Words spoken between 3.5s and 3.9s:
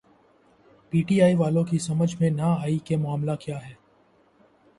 ہے۔